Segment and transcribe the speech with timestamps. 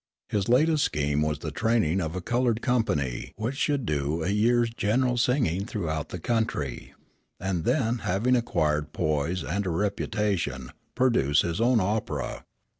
[0.29, 4.71] His latest scheme was the training of a colored company which should do a year's
[4.71, 6.95] general singing throughout the country,
[7.39, 12.45] and then having acquired poise and a reputation, produce his own opera.